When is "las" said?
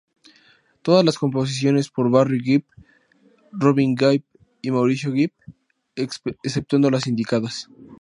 1.05-1.19, 6.89-7.05